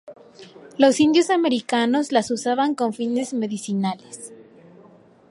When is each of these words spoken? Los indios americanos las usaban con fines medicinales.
Los 0.79 0.99
indios 0.99 1.29
americanos 1.29 2.11
las 2.11 2.31
usaban 2.31 2.73
con 2.73 2.91
fines 2.91 3.35
medicinales. 3.35 4.33